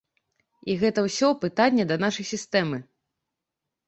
[0.73, 2.81] І гэта ўсё пытанне да нашай сістэмы.